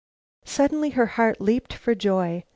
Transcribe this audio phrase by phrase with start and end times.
[0.45, 2.43] Suddenly her heart leaped for joy.